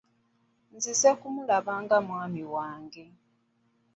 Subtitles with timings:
[0.75, 3.03] Nzize kumulaba nga mwami wange.